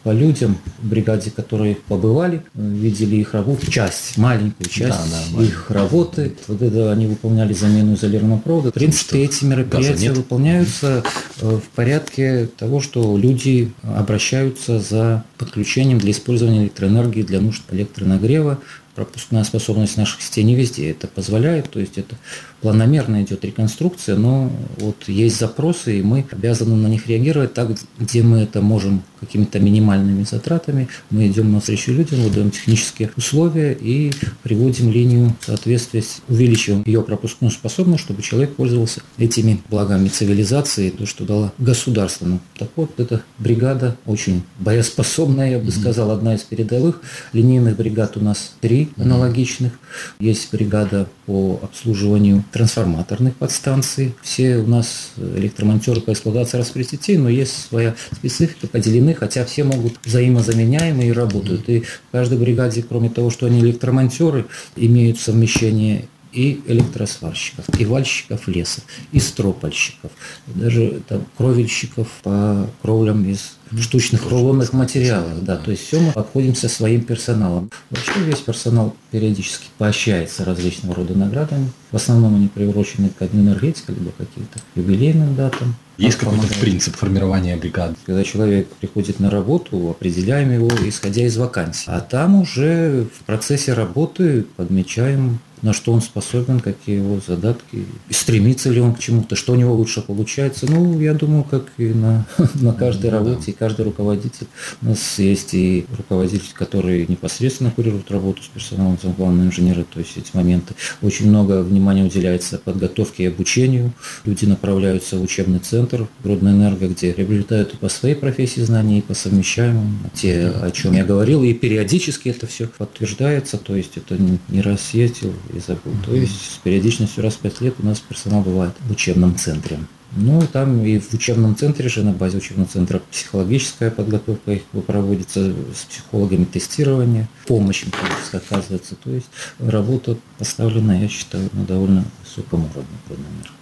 по 0.04 0.10
людям 0.10 0.58
в 0.78 0.86
бригаде, 0.86 1.30
которые 1.30 1.74
побывали, 1.74 2.42
видели 2.54 3.16
их 3.16 3.32
работу, 3.32 3.70
часть, 3.70 4.18
маленькую 4.18 4.68
часть 4.68 5.10
да, 5.10 5.18
да, 5.36 5.42
их 5.42 5.70
работы. 5.70 6.34
Вот 6.46 6.62
это 6.62 6.92
они 6.92 7.06
выполняли 7.06 7.54
замену 7.54 7.94
изолированного 7.94 8.38
провода. 8.38 8.70
В 8.70 8.74
принципе, 8.74 9.24
эти 9.24 9.44
мероприятия 9.44 10.12
выполняются 10.12 11.02
в 11.40 11.62
порядке 11.74 12.48
того, 12.58 12.80
что 12.80 13.16
люди 13.16 13.72
обращаются 13.82 14.78
за 14.78 15.24
подключением 15.38 15.98
для 15.98 16.12
использования 16.12 16.64
электроэнергии 16.64 17.22
для 17.22 17.40
нужд 17.40 17.62
электронагрева, 17.72 18.58
пропускная 18.94 19.42
способность 19.44 19.96
наших 19.96 20.22
сетей 20.22 20.44
не 20.44 20.54
везде 20.54 20.90
это 20.90 21.08
позволяет, 21.08 21.70
то 21.70 21.80
есть 21.80 21.98
это 21.98 22.14
планомерно 22.64 23.22
идет 23.22 23.44
реконструкция, 23.44 24.16
но 24.16 24.50
вот 24.78 24.96
есть 25.06 25.38
запросы, 25.38 25.98
и 25.98 26.02
мы 26.02 26.24
обязаны 26.32 26.74
на 26.76 26.86
них 26.86 27.06
реагировать 27.06 27.52
так, 27.52 27.68
где 28.00 28.22
мы 28.22 28.38
это 28.38 28.62
можем 28.62 29.02
какими-то 29.20 29.60
минимальными 29.60 30.24
затратами. 30.24 30.88
Мы 31.10 31.26
идем 31.26 31.52
на 31.52 31.60
встречу 31.60 31.92
людям, 31.92 32.20
выдаем 32.22 32.50
технические 32.50 33.10
условия 33.18 33.76
и 33.78 34.12
приводим 34.42 34.90
линию 34.90 35.34
в 35.40 35.44
соответствие, 35.44 36.04
увеличиваем 36.28 36.82
ее 36.86 37.02
пропускную 37.02 37.50
способность, 37.50 38.02
чтобы 38.02 38.22
человек 38.22 38.54
пользовался 38.54 39.02
этими 39.18 39.60
благами 39.68 40.08
цивилизации, 40.08 40.88
то, 40.88 41.04
что 41.04 41.26
дало 41.26 41.52
государство. 41.58 42.24
Ну, 42.24 42.40
так 42.58 42.70
вот, 42.76 42.98
эта 42.98 43.22
бригада 43.38 43.98
очень 44.06 44.42
боеспособная, 44.58 45.50
я 45.50 45.58
бы 45.58 45.70
сказал, 45.70 46.10
одна 46.10 46.34
из 46.34 46.40
передовых. 46.42 47.02
Линейных 47.34 47.76
бригад 47.76 48.16
у 48.16 48.20
нас 48.20 48.54
три 48.62 48.88
аналогичных. 48.96 49.72
Есть 50.18 50.50
бригада 50.50 51.08
по 51.26 51.60
обслуживанию 51.62 52.42
трансформаторных 52.54 53.34
подстанций. 53.34 54.14
Все 54.22 54.58
у 54.58 54.66
нас 54.68 55.10
электромонтеры 55.16 56.00
по 56.00 56.12
эксплуатации 56.12 56.56
распределителей, 56.56 57.18
но 57.18 57.28
есть 57.28 57.66
своя 57.68 57.96
специфика, 58.12 58.68
поделены, 58.68 59.12
хотя 59.12 59.44
все 59.44 59.64
могут 59.64 59.94
взаимозаменяемые 60.04 61.08
и 61.08 61.12
работают. 61.12 61.68
И 61.68 61.80
в 61.80 62.12
каждой 62.12 62.38
бригаде, 62.38 62.84
кроме 62.88 63.10
того, 63.10 63.30
что 63.30 63.46
они 63.46 63.58
электромонтеры, 63.58 64.46
имеют 64.76 65.18
совмещение 65.18 66.06
и 66.32 66.60
электросварщиков, 66.68 67.64
и 67.76 67.84
вальщиков 67.84 68.46
леса, 68.46 68.82
и 69.10 69.18
стропольщиков, 69.18 70.12
даже 70.46 71.02
там, 71.08 71.26
кровельщиков 71.36 72.06
по 72.22 72.70
кровлям 72.82 73.28
из 73.28 73.56
штучных 73.82 74.30
рулонных 74.30 74.72
материалов. 74.72 75.44
Да, 75.44 75.56
то 75.56 75.70
есть 75.70 75.86
все 75.86 76.00
мы 76.00 76.10
обходимся 76.10 76.68
своим 76.68 77.02
персоналом. 77.02 77.70
Вообще 77.90 78.20
весь 78.20 78.40
персонал 78.40 78.94
периодически 79.10 79.66
поощряется 79.78 80.44
различного 80.44 80.94
рода 80.94 81.14
наградами. 81.14 81.70
В 81.90 81.96
основном 81.96 82.34
они 82.34 82.48
приурочены 82.48 83.10
к 83.10 83.26
дню 83.26 83.42
энергетики, 83.42 83.90
либо 83.90 84.12
каким-то 84.16 84.60
юбилейным 84.74 85.34
датам. 85.34 85.76
Есть 85.96 86.18
какой-то 86.18 86.46
принцип 86.60 86.96
формирования 86.96 87.56
бригады? 87.56 87.94
Когда 88.04 88.24
человек 88.24 88.68
приходит 88.80 89.20
на 89.20 89.30
работу, 89.30 89.90
определяем 89.90 90.50
его, 90.50 90.70
исходя 90.86 91.22
из 91.24 91.36
вакансий. 91.36 91.84
А 91.86 92.00
там 92.00 92.40
уже 92.40 93.06
в 93.14 93.24
процессе 93.24 93.74
работы 93.74 94.44
подмечаем 94.56 95.40
на 95.64 95.72
что 95.72 95.92
он 95.92 96.02
способен, 96.02 96.60
какие 96.60 96.96
его 96.96 97.20
задатки, 97.26 97.86
стремится 98.10 98.68
ли 98.68 98.80
он 98.80 98.94
к 98.94 98.98
чему-то, 98.98 99.34
что 99.34 99.54
у 99.54 99.56
него 99.56 99.72
лучше 99.74 100.02
получается. 100.02 100.66
Ну, 100.70 101.00
я 101.00 101.14
думаю, 101.14 101.42
как 101.42 101.64
и 101.78 101.86
на, 101.86 102.26
на 102.54 102.74
каждой 102.74 103.10
ну 103.10 103.18
работе, 103.18 103.50
и 103.50 103.54
каждый 103.54 103.86
руководитель. 103.86 104.46
У 104.82 104.86
нас 104.88 105.18
есть 105.18 105.54
и 105.54 105.86
руководитель, 105.96 106.52
который 106.52 107.06
непосредственно 107.08 107.70
курирует 107.70 108.10
работу 108.10 108.42
с 108.42 108.46
персоналом, 108.46 108.98
там 108.98 109.14
главные 109.14 109.48
инженеры, 109.48 109.84
то 109.84 110.00
есть 110.00 110.18
эти 110.18 110.30
моменты. 110.34 110.74
Очень 111.00 111.30
много 111.30 111.62
внимания 111.62 112.04
уделяется 112.04 112.58
подготовке 112.58 113.24
и 113.24 113.28
обучению. 113.28 113.92
Люди 114.26 114.44
направляются 114.44 115.16
в 115.16 115.22
учебный 115.22 115.60
центр 115.60 115.83
Гродноэнерго, 116.22 116.88
где 116.88 117.12
приобретают 117.12 117.74
и 117.74 117.76
по 117.76 117.88
своей 117.88 118.14
профессии 118.14 118.60
знания, 118.60 118.98
и 118.98 119.02
по 119.02 119.14
совмещаемым, 119.14 119.98
те, 120.14 120.48
о 120.48 120.70
чем 120.70 120.92
я 120.92 121.04
говорил, 121.04 121.42
и 121.42 121.52
периодически 121.52 122.28
это 122.28 122.46
все 122.46 122.68
подтверждается, 122.68 123.58
то 123.58 123.76
есть 123.76 123.96
это 123.96 124.16
не 124.16 124.60
раз 124.60 124.82
съездил, 124.82 125.32
и 125.54 125.58
забыл. 125.58 125.92
То 126.04 126.14
есть 126.14 126.54
с 126.54 126.58
периодичностью 126.58 127.22
раз 127.22 127.34
в 127.34 127.38
пять 127.38 127.60
лет 127.60 127.74
у 127.78 127.86
нас 127.86 128.00
персонал 128.00 128.42
бывает 128.42 128.72
в 128.80 128.92
учебном 128.92 129.36
центре. 129.36 129.78
Ну, 130.16 130.42
там 130.52 130.84
и 130.84 130.98
в 130.98 131.12
учебном 131.12 131.56
центре 131.56 131.88
же, 131.88 132.04
на 132.04 132.12
базе 132.12 132.38
учебного 132.38 132.68
центра 132.68 133.02
психологическая 133.10 133.90
подготовка 133.90 134.52
их 134.52 134.62
проводится 134.86 135.52
с 135.74 135.84
психологами 135.90 136.44
тестирование, 136.44 137.28
помощь 137.46 137.84
методическая 137.84 138.40
оказывается. 138.40 138.94
То 138.94 139.10
есть 139.10 139.26
работа 139.58 140.16
поставлена, 140.38 141.00
я 141.00 141.08
считаю, 141.08 141.50
на 141.52 141.64
довольно 141.64 142.04
высоком 142.22 142.60
уровне, 142.60 142.96
наверное. 143.08 143.53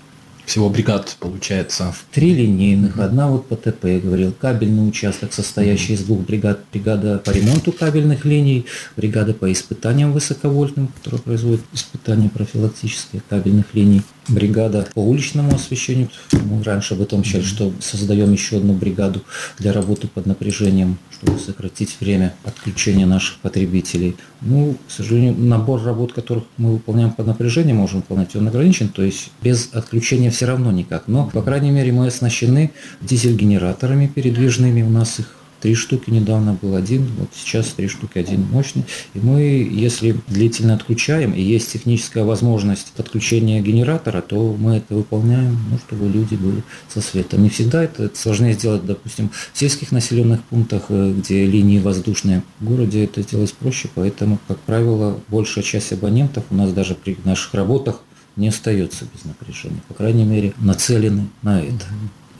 Всего 0.44 0.68
бригад 0.68 1.16
получается? 1.20 1.94
Три 2.10 2.34
линейных. 2.34 2.98
Одна 2.98 3.28
вот 3.28 3.46
по 3.46 3.56
ТП, 3.56 3.84
я 3.84 4.00
говорил, 4.00 4.32
кабельный 4.32 4.86
участок, 4.88 5.32
состоящий 5.32 5.94
из 5.94 6.02
двух 6.04 6.20
бригад. 6.20 6.60
Бригада 6.72 7.18
по 7.24 7.30
ремонту 7.30 7.72
кабельных 7.72 8.24
линий, 8.24 8.66
бригада 8.96 9.34
по 9.34 9.50
испытаниям 9.50 10.12
высоковольтным, 10.12 10.88
которая 10.88 11.20
производит 11.22 11.62
испытания 11.72 12.28
профилактические 12.28 13.22
кабельных 13.28 13.72
линий 13.72 14.02
бригада 14.28 14.86
по 14.94 15.00
уличному 15.00 15.54
освещению. 15.54 16.08
Мы 16.32 16.62
раньше 16.62 16.94
об 16.94 17.00
этом 17.00 17.24
считали, 17.24 17.44
что 17.44 17.72
создаем 17.80 18.32
еще 18.32 18.58
одну 18.58 18.72
бригаду 18.72 19.22
для 19.58 19.72
работы 19.72 20.08
под 20.08 20.26
напряжением, 20.26 20.98
чтобы 21.12 21.38
сократить 21.38 21.96
время 22.00 22.34
отключения 22.44 23.06
наших 23.06 23.38
потребителей. 23.38 24.16
Ну, 24.40 24.76
к 24.88 24.90
сожалению, 24.90 25.34
набор 25.36 25.82
работ, 25.82 26.12
которых 26.12 26.44
мы 26.56 26.72
выполняем 26.72 27.10
под 27.10 27.26
напряжением, 27.26 27.76
можем 27.76 28.00
выполнять, 28.00 28.34
он 28.36 28.48
ограничен, 28.48 28.88
то 28.88 29.02
есть 29.02 29.30
без 29.42 29.70
отключения 29.72 30.30
все 30.30 30.46
равно 30.46 30.70
никак. 30.72 31.08
Но, 31.08 31.30
по 31.32 31.42
крайней 31.42 31.70
мере, 31.70 31.92
мы 31.92 32.06
оснащены 32.06 32.72
дизель-генераторами 33.00 34.06
передвижными, 34.06 34.82
у 34.82 34.90
нас 34.90 35.18
их 35.18 35.36
Три 35.62 35.76
штуки 35.76 36.10
недавно 36.10 36.58
был 36.60 36.74
один, 36.74 37.06
вот 37.18 37.28
сейчас 37.36 37.68
три 37.68 37.86
штуки 37.86 38.18
один 38.18 38.42
мощный. 38.50 38.84
И 39.14 39.20
мы, 39.20 39.42
если 39.42 40.16
длительно 40.26 40.74
отключаем, 40.74 41.32
и 41.32 41.40
есть 41.40 41.72
техническая 41.72 42.24
возможность 42.24 42.90
подключения 42.96 43.60
генератора, 43.60 44.22
то 44.22 44.56
мы 44.58 44.78
это 44.78 44.96
выполняем, 44.96 45.56
ну, 45.70 45.78
чтобы 45.78 46.08
люди 46.08 46.34
были 46.34 46.64
со 46.88 47.00
светом. 47.00 47.44
Не 47.44 47.48
всегда 47.48 47.84
это, 47.84 48.04
это 48.04 48.18
сложнее 48.18 48.54
сделать, 48.54 48.84
допустим, 48.84 49.30
в 49.52 49.58
сельских 49.58 49.92
населенных 49.92 50.42
пунктах, 50.42 50.86
э, 50.88 51.14
где 51.16 51.46
линии 51.46 51.78
воздушные. 51.78 52.42
В 52.58 52.64
городе 52.64 53.04
это 53.04 53.22
сделать 53.22 53.54
проще, 53.54 53.88
поэтому, 53.94 54.40
как 54.48 54.58
правило, 54.58 55.20
большая 55.28 55.62
часть 55.62 55.92
абонентов 55.92 56.42
у 56.50 56.56
нас 56.56 56.72
даже 56.72 56.96
при 56.96 57.16
наших 57.24 57.54
работах 57.54 58.00
не 58.34 58.48
остается 58.48 59.04
без 59.14 59.24
напряжения. 59.24 59.80
По 59.86 59.94
крайней 59.94 60.24
мере, 60.24 60.54
нацелены 60.58 61.28
на 61.42 61.62
это. 61.62 61.84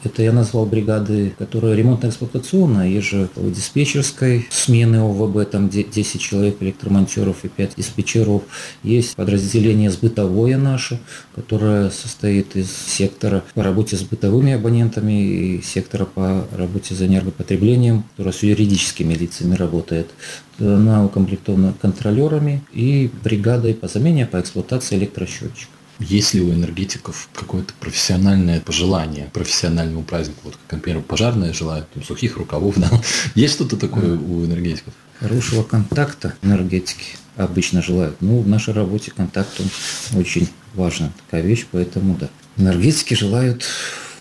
Это 0.03 0.21
я 0.21 0.33
назвал 0.33 0.65
бригады, 0.65 1.33
которые 1.37 1.75
ремонтно-эксплуатационная, 1.77 2.87
есть 2.87 3.07
же 3.07 3.29
диспетчерской 3.35 4.47
смены 4.49 4.97
ОВБ, 4.97 5.49
там 5.49 5.69
10 5.69 6.21
человек 6.21 6.57
электромонтеров 6.61 7.45
и 7.45 7.47
5 7.47 7.75
диспетчеров. 7.77 8.43
Есть 8.83 9.15
подразделение 9.15 9.89
сбытовое 9.89 10.57
наше, 10.57 10.99
которое 11.35 11.89
состоит 11.89 12.55
из 12.55 12.69
сектора 12.69 13.43
по 13.53 13.63
работе 13.63 13.95
с 13.95 14.01
бытовыми 14.01 14.53
абонентами 14.53 15.57
и 15.57 15.61
сектора 15.61 16.05
по 16.05 16.47
работе 16.51 16.95
с 16.95 17.01
энергопотреблением, 17.01 18.03
которое 18.11 18.33
с 18.33 18.43
юридическими 18.43 19.13
лицами 19.13 19.55
работает. 19.55 20.09
Она 20.59 21.05
укомплектована 21.05 21.73
контролерами 21.81 22.61
и 22.73 23.09
бригадой 23.23 23.73
по 23.73 23.87
замене 23.87 24.25
по 24.25 24.39
эксплуатации 24.39 24.97
электросчетчиков. 24.97 25.69
Есть 25.99 26.33
ли 26.33 26.41
у 26.41 26.51
энергетиков 26.51 27.29
какое-то 27.33 27.73
профессиональное 27.79 28.59
пожелание 28.59 29.29
профессиональному 29.33 30.03
празднику? 30.03 30.39
Вот, 30.43 30.57
как, 30.67 30.79
например, 30.79 31.01
пожарные 31.01 31.53
желают 31.53 31.89
там, 31.91 32.03
сухих 32.03 32.37
рукавов. 32.37 32.75
Да? 32.83 32.89
Есть 33.35 33.55
что-то 33.55 33.77
такое 33.77 34.17
у 34.17 34.45
энергетиков? 34.45 34.93
Хорошего 35.19 35.63
контакта 35.63 36.33
энергетики 36.41 37.17
обычно 37.37 37.81
желают. 37.81 38.21
Ну, 38.21 38.41
в 38.41 38.47
нашей 38.47 38.73
работе 38.73 39.11
контакт 39.11 39.49
он 39.59 40.19
очень 40.19 40.49
важна 40.73 41.11
такая 41.25 41.41
вещь, 41.41 41.65
поэтому 41.71 42.17
да. 42.17 42.29
Энергетики 42.57 43.13
желают 43.13 43.63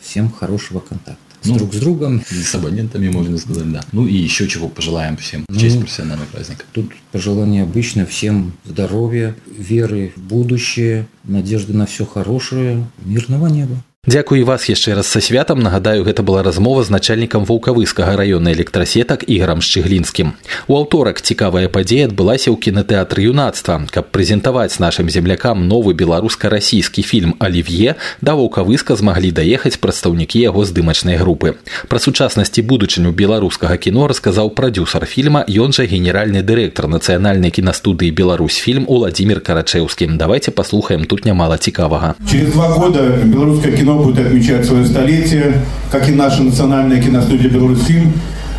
всем 0.01 0.31
хорошего 0.31 0.81
контакта 0.81 1.32
ну, 1.45 1.57
друг 1.57 1.75
с 1.75 1.79
другом. 1.79 2.23
С 2.29 2.55
абонентами, 2.55 3.09
можно 3.09 3.39
сказать, 3.39 3.71
да. 3.73 3.85
Ну 3.93 4.07
и 4.07 4.15
еще 4.15 4.49
чего 4.49 4.69
пожелаем 4.69 5.17
всем 5.17 5.45
в 5.49 5.59
честь 5.59 5.77
ну, 5.77 5.83
профессионального 5.83 6.27
праздника. 6.27 6.65
Тут 6.73 6.93
пожелание 7.11 7.63
обычно 7.63 8.07
всем 8.07 8.53
здоровья, 8.65 9.35
веры 9.47 10.13
в 10.17 10.21
будущее, 10.21 11.07
надежды 11.25 11.73
на 11.73 11.87
все 11.87 12.05
хорошее, 12.05 12.87
мирного 13.05 13.49
неба. 13.49 13.83
Дзякуй 14.08 14.44
вас 14.48 14.70
яшчэ 14.72 14.96
раз 14.96 15.12
са 15.12 15.20
святам 15.20 15.60
нагадаю 15.60 16.08
гэта 16.08 16.24
была 16.24 16.40
размова 16.40 16.80
з 16.80 16.96
начальнікам 16.96 17.44
вулкавыскага 17.44 18.16
раёна 18.16 18.56
электрасетак 18.56 19.28
іграм 19.28 19.60
шчыглінскім 19.60 20.32
у 20.72 20.78
аўторак 20.80 21.20
цікавая 21.20 21.68
падзея 21.68 22.08
адбылася 22.08 22.48
ў 22.48 22.56
кінатэатры 22.56 23.28
юнацтва 23.28 23.84
каб 23.92 24.08
прэзентаваць 24.16 24.80
нашым 24.80 25.12
землякам 25.12 25.68
новы 25.68 25.92
беларуска-расійскі 25.92 27.04
фільм 27.04 27.36
алів'е 27.44 28.00
да 28.24 28.40
вулкавыска 28.40 28.96
змаглі 28.96 29.34
даехаць 29.36 29.76
прадстаўнікі 29.76 30.40
яго 30.40 30.64
здымачнай 30.64 31.20
групы 31.20 31.60
пра 31.92 32.00
сучаснасці 32.00 32.64
будучыню 32.64 33.12
беларускага 33.12 33.76
кіно 33.76 34.08
расказаў 34.08 34.56
прадюсар 34.56 35.04
фільма 35.04 35.44
ён 35.52 35.76
жа 35.76 35.84
генеральны 35.84 36.48
дырэктар 36.48 36.88
нацыянальнай 36.88 37.52
кінастудыі 37.52 38.16
Беларусь 38.16 38.56
фільм 38.56 38.88
уладзімир 38.88 39.44
карачеўскім 39.44 40.16
давайте 40.16 40.56
паслухаем 40.56 41.04
тут 41.04 41.28
нямала 41.28 41.60
цікавага 41.60 42.16
через 42.24 42.56
два 42.56 42.72
года 42.72 43.04
беларускае 43.28 43.76
кино 43.76 43.91
кино 43.93 44.03
будет 44.03 44.27
отмечать 44.27 44.65
свое 44.65 44.85
столетие, 44.85 45.55
как 45.91 46.09
и 46.09 46.13
наша 46.13 46.43
национальная 46.43 47.01
киностудия 47.01 47.51
«Беларусьфильм». 47.51 48.13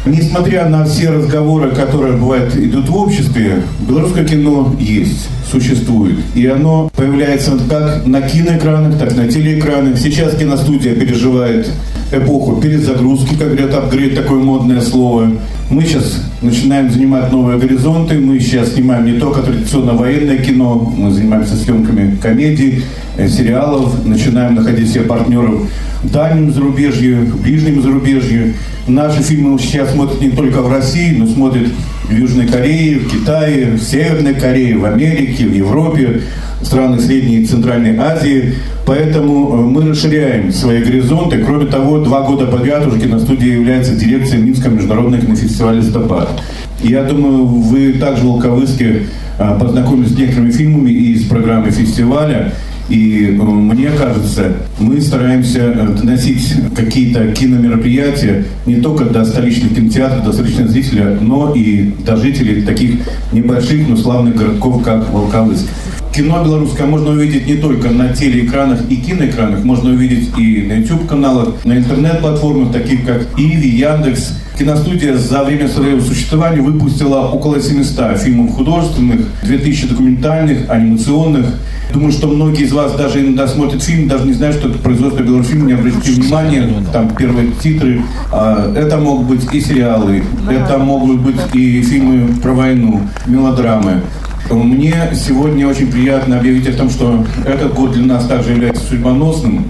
Несмотря 0.06 0.68
на 0.68 0.84
все 0.84 1.12
разговоры, 1.12 1.72
которые 1.72 2.18
бывают 2.18 2.54
идут 2.58 2.90
в 2.90 2.96
обществе, 2.98 3.64
белорусское 3.88 4.26
кино 4.26 4.76
есть, 4.78 5.30
существует. 5.50 6.18
И 6.36 6.46
оно 6.46 6.92
появляется 6.94 7.54
как 7.70 8.06
на 8.06 8.22
киноэкранах, 8.22 9.00
так 9.00 9.14
и 9.14 9.16
на 9.16 9.28
телеэкранах. 9.30 9.98
Сейчас 9.98 10.36
киностудия 10.36 10.94
переживает 10.94 11.72
эпоху 12.12 12.60
перезагрузки, 12.62 13.36
как 13.36 13.56
говорят, 13.56 13.74
апгрейд, 13.74 14.16
такое 14.16 14.40
модное 14.40 14.82
слово. 14.82 15.32
Мы 15.74 15.86
сейчас 15.86 16.22
начинаем 16.44 16.92
занимать 16.92 17.32
новые 17.32 17.58
горизонты. 17.58 18.20
Мы 18.20 18.40
сейчас 18.40 18.74
снимаем 18.74 19.06
не 19.06 19.20
только 19.20 19.42
традиционно 19.42 19.94
военное 19.94 20.38
кино, 20.38 20.76
мы 20.96 21.10
занимаемся 21.10 21.56
съемками 21.56 22.16
комедий, 22.18 22.84
э, 23.18 23.28
сериалов, 23.28 24.06
начинаем 24.06 24.54
находить 24.54 24.92
себе 24.92 25.06
партнеров 25.06 25.68
в 26.04 26.12
дальнем 26.12 26.54
зарубежье, 26.54 27.22
в 27.22 27.42
ближнем 27.42 27.82
зарубежье. 27.82 28.54
Наши 28.88 29.24
фильмы 29.24 29.58
сейчас 29.60 29.94
смотрят 29.94 30.20
не 30.20 30.30
только 30.30 30.62
в 30.62 30.70
России, 30.70 31.16
но 31.18 31.26
смотрят 31.26 31.70
в 32.04 32.12
Южной 32.12 32.48
Корее, 32.48 33.00
в 33.00 33.10
Китае, 33.10 33.72
в 33.72 33.80
Северной 33.82 34.34
Корее, 34.34 34.78
в 34.78 34.84
Америке, 34.84 35.46
в 35.46 35.54
Европе, 35.54 36.24
в 36.60 36.66
странах 36.66 37.00
Средней 37.00 37.38
и 37.38 37.46
Центральной 37.46 37.98
Азии. 37.98 38.56
Поэтому 38.86 39.54
э, 39.54 39.62
мы 39.62 39.90
расширяем 39.90 40.52
свои 40.52 40.84
горизонты. 40.84 41.38
Кроме 41.38 41.68
того, 41.68 42.00
два 42.00 42.24
года 42.24 42.46
подряд 42.48 42.86
уже 42.86 43.00
киностудия 43.00 43.54
является 43.54 43.96
дирекцией 43.96 44.44
Минского 44.44 44.72
международного 44.72 45.22
кинофестиваля 45.24 45.78
«Листопад». 45.78 46.42
Я 46.82 47.04
думаю, 47.04 47.46
вы 47.46 47.94
также 47.94 48.24
в 48.24 48.26
Волковыске 48.26 49.04
э, 49.40 49.60
познакомились 49.60 50.14
с 50.14 50.18
некоторыми 50.18 50.52
фильмами 50.52 50.92
из 50.92 51.26
программы 51.30 51.72
фестиваля. 51.72 52.54
И 52.90 53.28
э, 53.28 53.42
мне 53.42 53.90
кажется, 53.92 54.54
мы 54.80 55.00
стараемся 55.00 55.74
доносить 55.74 56.54
какие-то 56.76 57.32
киномероприятия 57.32 58.46
не 58.66 58.76
только 58.76 59.06
до 59.06 59.24
столичных 59.26 59.76
кинотеатров, 59.76 60.26
до 60.26 60.34
столичных 60.34 60.70
зрителей, 60.70 61.18
но 61.22 61.54
и 61.56 61.94
до 62.06 62.18
жителей 62.18 62.64
таких 62.64 63.00
небольших, 63.32 63.88
но 63.88 63.96
славных 63.96 64.36
городков, 64.36 64.84
как 64.84 65.12
Волковыск. 65.12 65.68
Кино 66.14 66.44
белорусское 66.44 66.86
можно 66.86 67.10
увидеть 67.10 67.48
не 67.48 67.56
только 67.56 67.90
на 67.90 68.14
телеэкранах 68.14 68.82
и 68.88 68.98
киноэкранах, 68.98 69.64
можно 69.64 69.90
увидеть 69.90 70.30
и 70.38 70.62
на 70.68 70.74
YouTube-каналах, 70.74 71.66
на 71.66 71.76
интернет-платформах, 71.76 72.72
таких 72.72 73.04
как 73.04 73.28
Иви, 73.38 73.70
Яндекс. 73.70 74.38
Киностудия 74.60 75.16
за 75.16 75.44
время 75.44 75.68
своего 75.68 76.00
существования 76.00 76.62
выпустила 76.62 77.22
около 77.22 77.60
700 77.60 78.20
фильмов 78.20 78.52
художественных, 78.52 79.22
2000 79.42 79.88
документальных, 79.88 80.70
анимационных. 80.70 81.48
Думаю, 81.94 82.12
что 82.12 82.28
многие 82.28 82.64
из 82.64 82.74
вас 82.74 82.96
даже 82.96 83.22
иногда 83.22 83.48
смотрят 83.48 83.84
фильм, 83.84 84.08
даже 84.08 84.26
не 84.26 84.34
знают, 84.34 84.56
что 84.56 84.68
это 84.68 84.80
производство 84.80 85.22
Белорусфильма, 85.22 85.68
не 85.68 85.74
обратите 85.74 86.12
внимания, 86.14 86.68
там 86.92 87.08
первые 87.16 87.52
титры. 87.52 88.02
А, 88.32 88.74
это 88.76 88.98
могут 88.98 89.28
быть 89.28 89.54
и 89.54 89.62
сериалы, 89.62 90.24
это 90.50 90.80
могут 90.80 91.20
быть 91.20 91.36
и 91.54 91.84
фильмы 91.84 92.34
про 92.42 92.54
войну, 92.54 93.02
мелодрамы. 93.28 94.02
Мне 94.50 94.96
сегодня 95.14 95.68
очень 95.68 95.92
приятно 95.92 96.40
объявить 96.40 96.68
о 96.68 96.74
том, 96.74 96.90
что 96.90 97.24
этот 97.46 97.76
год 97.76 97.92
для 97.92 98.06
нас 98.06 98.26
также 98.26 98.54
является 98.54 98.84
судьбоносным. 98.84 99.66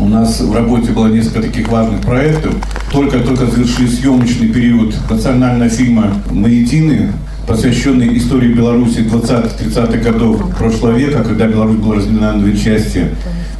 У 0.00 0.08
нас 0.08 0.40
в 0.40 0.54
работе 0.54 0.92
было 0.92 1.08
несколько 1.08 1.42
таких 1.42 1.68
важных 1.68 2.00
проектов. 2.00 2.54
Только-только 2.90 3.46
завершили 3.46 3.86
съемочный 3.86 4.48
период 4.48 4.94
национального 5.10 5.68
фильма 5.68 6.14
«Маятины», 6.30 7.12
посвященный 7.46 8.16
истории 8.16 8.52
Беларуси 8.52 9.00
20-30-х 9.00 9.98
годов 9.98 10.56
прошлого 10.56 10.96
века, 10.96 11.22
когда 11.22 11.46
Беларусь 11.46 11.76
была 11.76 11.96
разделена 11.96 12.32
на 12.32 12.42
две 12.42 12.56
части. 12.56 13.08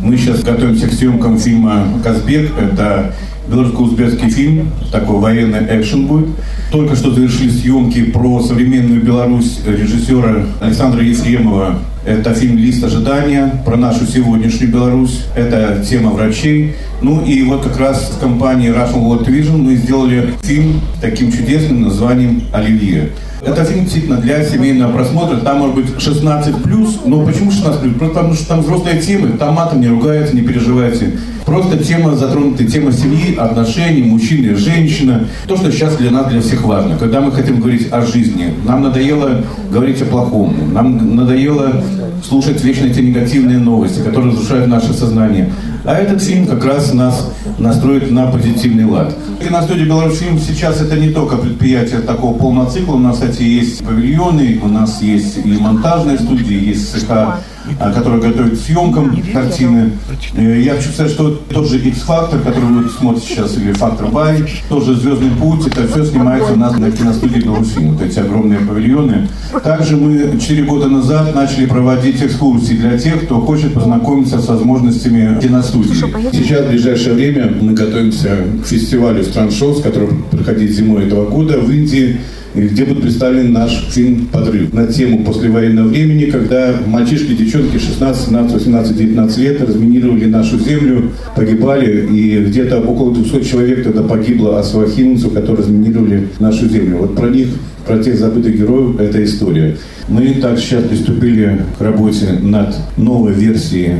Мы 0.00 0.16
сейчас 0.16 0.42
готовимся 0.42 0.88
к 0.88 0.92
съемкам 0.92 1.38
фильма 1.38 1.86
«Казбек». 2.02 2.52
Это 2.58 3.14
белорусско-узбекский 3.48 4.30
фильм, 4.30 4.70
такой 4.90 5.18
военный 5.18 5.60
экшен 5.68 6.06
будет. 6.06 6.28
Только 6.70 6.96
что 6.96 7.12
завершили 7.12 7.50
съемки 7.50 8.04
про 8.04 8.42
современную 8.42 9.02
Беларусь 9.02 9.60
режиссера 9.66 10.46
Александра 10.60 11.02
Ефремова. 11.02 11.78
Это 12.06 12.34
фильм 12.34 12.58
«Лист 12.58 12.84
ожидания» 12.84 13.62
про 13.64 13.76
нашу 13.76 14.06
сегодняшнюю 14.06 14.72
Беларусь. 14.72 15.24
Это 15.36 15.84
тема 15.88 16.10
врачей. 16.10 16.74
Ну 17.02 17.24
и 17.24 17.42
вот 17.42 17.64
как 17.64 17.78
раз 17.78 18.14
с 18.14 18.18
компанией 18.18 18.72
Russian 18.72 19.02
World 19.02 19.26
Vision 19.26 19.58
мы 19.58 19.76
сделали 19.76 20.34
фильм 20.42 20.80
таким 21.00 21.30
чудесным 21.32 21.82
названием 21.82 22.42
«Оливье». 22.52 23.10
Это 23.46 23.64
фильм 23.64 23.84
действительно 23.84 24.16
для 24.16 24.42
семейного 24.44 24.92
просмотра. 24.92 25.36
Там 25.36 25.58
может 25.58 25.74
быть 25.76 26.00
16 26.00 26.56
плюс. 26.62 27.00
Но 27.04 27.24
почему 27.24 27.50
16 27.50 27.80
плюс? 27.80 27.94
Потому 27.98 28.34
что 28.34 28.48
там 28.48 28.60
взрослые 28.60 29.00
темы. 29.00 29.36
Там 29.38 29.54
матом 29.54 29.80
не 29.80 29.88
ругаются, 29.88 30.34
не 30.34 30.42
переживайте. 30.42 31.18
Просто 31.44 31.76
тема 31.76 32.16
затронута, 32.16 32.64
тема 32.64 32.90
семьи, 32.90 33.36
отношений, 33.36 34.02
мужчины 34.02 34.54
женщина. 34.56 35.26
То, 35.46 35.56
что 35.56 35.70
сейчас 35.70 35.96
для 35.96 36.10
нас, 36.10 36.28
для 36.28 36.40
всех 36.40 36.64
важно. 36.64 36.96
Когда 36.96 37.20
мы 37.20 37.32
хотим 37.32 37.60
говорить 37.60 37.88
о 37.92 38.00
жизни, 38.02 38.54
нам 38.66 38.82
надоело 38.82 39.42
говорить 39.70 40.00
о 40.00 40.06
плохом. 40.06 40.54
Нам 40.72 41.14
надоело 41.16 41.82
слушать 42.26 42.64
вечно 42.64 42.86
эти 42.86 43.00
негативные 43.00 43.58
новости, 43.58 44.00
которые 44.00 44.32
разрушают 44.32 44.68
наше 44.68 44.94
сознание. 44.94 45.52
А 45.84 45.96
этот 45.96 46.22
фильм 46.22 46.46
как 46.46 46.64
раз 46.64 46.94
нас 46.94 47.30
настроит 47.58 48.10
на 48.10 48.26
позитивный 48.26 48.86
лад. 48.86 49.14
Киностудия 49.42 49.84
«Беларусьфильм» 49.84 50.38
сейчас 50.38 50.80
это 50.80 50.96
не 50.96 51.10
только 51.10 51.36
предприятие 51.36 52.00
такого 52.00 52.38
полного 52.38 52.70
цикла. 52.70 52.94
У 52.94 52.98
нас, 52.98 53.16
кстати, 53.16 53.42
есть 53.42 53.84
павильоны, 53.84 54.60
у 54.62 54.68
нас 54.68 55.02
есть 55.02 55.44
и 55.44 55.58
монтажные 55.58 56.18
студии, 56.18 56.68
есть 56.68 56.90
цеха 56.90 57.40
а, 57.78 57.92
который 57.92 58.20
готовит 58.20 58.60
съемкам 58.60 59.16
картины. 59.32 59.92
Э, 60.36 60.60
я 60.60 60.74
хочу 60.74 60.90
сказать, 60.90 61.12
что 61.12 61.30
тот 61.30 61.68
же 61.68 61.78
X-Factor, 61.78 62.42
который 62.42 62.64
вы 62.64 62.88
смотрите 62.90 63.26
сейчас, 63.28 63.56
или 63.56 63.72
Factor 63.72 64.10
By, 64.12 64.48
тоже 64.68 64.94
«Звездный 64.94 65.30
путь», 65.30 65.66
это 65.66 65.86
все 65.88 66.04
снимается 66.04 66.52
у 66.52 66.56
нас 66.56 66.76
на 66.76 66.90
киностудии 66.90 67.40
«Белусин», 67.40 67.92
вот 67.92 68.02
эти 68.02 68.18
огромные 68.18 68.60
павильоны. 68.60 69.28
Также 69.62 69.96
мы 69.96 70.38
4 70.38 70.62
года 70.64 70.88
назад 70.88 71.34
начали 71.34 71.66
проводить 71.66 72.22
экскурсии 72.22 72.74
для 72.74 72.98
тех, 72.98 73.24
кто 73.24 73.40
хочет 73.40 73.74
познакомиться 73.74 74.40
с 74.40 74.48
возможностями 74.48 75.40
киностудии. 75.40 75.94
Сейчас, 76.32 76.66
в 76.66 76.68
ближайшее 76.70 77.14
время, 77.14 77.52
мы 77.60 77.72
готовимся 77.72 78.36
к 78.62 78.66
фестивалю 78.66 79.24
стран-шоу, 79.24 79.74
который 79.82 80.08
проходит 80.30 80.70
зимой 80.70 81.06
этого 81.06 81.28
года 81.28 81.58
в 81.58 81.70
Индии 81.70 82.20
где 82.54 82.84
будет 82.84 83.02
представлен 83.02 83.52
наш 83.52 83.88
фильм 83.90 84.26
«Подрыв» 84.26 84.72
на 84.72 84.86
тему 84.86 85.24
послевоенного 85.24 85.88
времени, 85.88 86.30
когда 86.30 86.74
мальчишки, 86.86 87.34
девчонки 87.34 87.78
16, 87.78 88.26
17, 88.26 88.52
18, 88.52 88.96
19 88.96 89.38
лет 89.38 89.60
разминировали 89.60 90.26
нашу 90.26 90.58
землю, 90.58 91.10
погибали, 91.34 92.06
и 92.06 92.38
где-то 92.44 92.80
около 92.80 93.12
200 93.12 93.44
человек 93.44 93.84
тогда 93.84 94.02
погибло 94.02 94.58
от 94.58 94.66
свахинцев, 94.66 95.32
которые 95.32 95.64
разминировали 95.64 96.28
нашу 96.38 96.68
землю. 96.68 96.98
Вот 96.98 97.16
про 97.16 97.28
них 97.28 97.48
про 97.86 97.98
тех 97.98 98.18
забытых 98.18 98.56
героев 98.56 98.98
эта 98.98 99.22
история. 99.24 99.76
Мы 100.08 100.34
также 100.34 100.62
сейчас 100.62 100.84
приступили 100.84 101.62
к 101.78 101.80
работе 101.80 102.32
над 102.42 102.76
новой 102.96 103.32
версией 103.32 103.96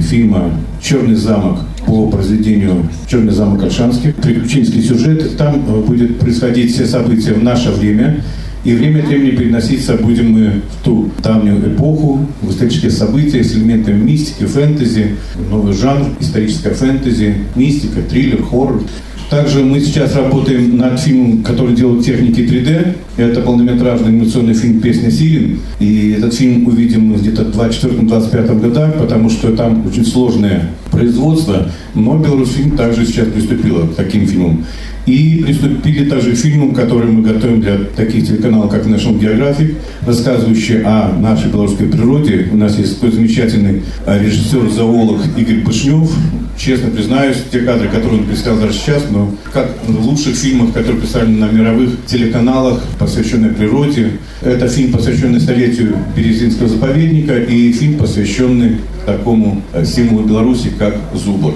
фильма 0.00 0.50
«Черный 0.80 1.16
замок» 1.16 1.60
по 1.86 2.08
произведению 2.08 2.88
«Черный 3.08 3.32
замок 3.32 3.62
Альшанский». 3.62 4.12
Приключенческий 4.12 4.82
сюжет. 4.82 5.36
Там 5.36 5.64
э, 5.66 5.80
будет 5.80 6.18
происходить 6.18 6.72
все 6.72 6.86
события 6.86 7.32
в 7.32 7.42
наше 7.42 7.70
время. 7.70 8.22
И 8.62 8.74
время 8.74 9.00
от 9.00 9.08
времени 9.08 9.36
переноситься 9.36 9.94
будем 9.94 10.32
мы 10.32 10.60
в 10.70 10.84
ту 10.84 11.10
давнюю 11.22 11.74
эпоху, 11.74 12.26
в 12.42 12.50
исторические 12.50 12.90
события 12.90 13.42
с 13.42 13.54
элементами 13.54 13.98
мистики, 13.98 14.44
фэнтези, 14.44 15.16
новый 15.50 15.72
жанр, 15.72 16.08
историческая 16.20 16.74
фэнтези, 16.74 17.36
мистика, 17.54 18.02
триллер, 18.02 18.42
хоррор. 18.42 18.82
Также 19.30 19.62
мы 19.62 19.78
сейчас 19.78 20.16
работаем 20.16 20.76
над 20.76 20.98
фильмом, 20.98 21.44
который 21.44 21.76
делают 21.76 22.04
техники 22.04 22.40
3D. 22.40 22.96
Это 23.16 23.40
полнометражный 23.42 24.08
анимационный 24.08 24.54
фильм 24.54 24.80
«Песня 24.80 25.08
Сирин». 25.08 25.60
И 25.78 26.16
этот 26.18 26.34
фильм 26.34 26.66
увидим 26.66 27.14
где-то 27.14 27.44
в 27.44 27.56
24-25 27.56 28.60
годах, 28.60 28.98
потому 28.98 29.30
что 29.30 29.52
там 29.52 29.86
очень 29.86 30.04
сложное 30.04 30.70
производство. 30.90 31.68
Но 31.94 32.18
Беларусьфильм 32.18 32.76
также 32.76 33.06
сейчас 33.06 33.28
приступила 33.28 33.86
к 33.86 33.94
таким 33.94 34.26
фильмам. 34.26 34.64
И 35.06 35.44
приступили 35.46 36.10
также 36.10 36.32
к 36.32 36.36
фильмам, 36.36 36.74
которые 36.74 37.12
мы 37.12 37.22
готовим 37.22 37.60
для 37.60 37.78
таких 37.96 38.26
телеканалов, 38.26 38.70
как 38.72 38.84
National 38.86 39.18
Geographic, 39.20 39.76
рассказывающие 40.04 40.82
о 40.84 41.16
нашей 41.16 41.52
белорусской 41.52 41.86
природе. 41.86 42.48
У 42.52 42.56
нас 42.56 42.76
есть 42.76 42.96
такой 42.96 43.12
замечательный 43.14 43.82
режиссер-зоолог 44.06 45.20
Игорь 45.36 45.62
Пышнев 45.64 46.10
Честно 46.59 46.89
признаюсь, 46.89 47.37
те 47.51 47.59
кадры, 47.59 47.89
которые 47.89 48.21
он 48.21 48.25
представил 48.25 48.59
даже 48.59 48.73
сейчас, 48.73 49.03
но 49.09 49.31
как 49.51 49.69
в 49.87 50.05
лучших 50.05 50.35
фильмах, 50.35 50.73
которые 50.73 50.99
представлены 50.99 51.45
на 51.45 51.51
мировых 51.51 52.05
телеканалах, 52.05 52.81
посвященные 52.99 53.51
природе. 53.51 54.19
Это 54.41 54.67
фильм, 54.67 54.93
посвященный 54.93 55.39
столетию 55.39 55.97
Березинского 56.15 56.69
заповедника 56.69 57.37
и 57.37 57.71
фильм, 57.71 57.97
посвященный 57.97 58.77
такому 59.05 59.61
э, 59.73 59.85
символу 59.85 60.23
Беларуси, 60.23 60.71
как 60.77 60.95
зубр. 61.13 61.53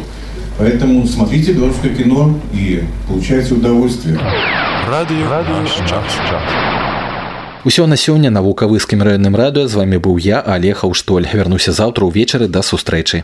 Поэтому 0.58 1.08
смотрите 1.08 1.54
белорусское 1.54 1.95
кино 1.95 2.38
и 2.54 2.84
получайте 3.08 3.54
удовольствие. 3.54 4.19
Радио, 4.88 5.30
Радио 5.30 5.65
Усё 7.65 7.88
на 7.88 7.98
сёння 7.98 8.30
на 8.32 8.41
вулкавыскім 8.41 9.04
раённым 9.04 9.36
радыё 9.36 9.67
з 9.67 9.76
вами 9.76 9.98
быў 9.98 10.17
я 10.17 10.39
Алег 10.39 10.86
Аўштоль. 10.86 11.28
Вярнуся 11.28 11.74
заўтра 11.74 12.08
ўвечары 12.08 12.48
да 12.48 12.62
сустрэчы. 12.63 13.17